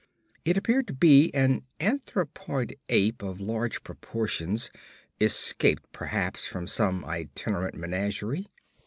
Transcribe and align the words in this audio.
It 0.45 0.57
appeared 0.57 0.87
to 0.87 0.93
be 0.95 1.31
an 1.35 1.61
anthropoid 1.79 2.75
ape 2.89 3.21
of 3.21 3.39
large 3.39 3.83
proportions, 3.83 4.71
escaped, 5.19 5.91
perhaps, 5.91 6.43
from 6.47 6.65
some 6.65 7.05
itinerant 7.05 7.75
menagerie. 7.75 8.47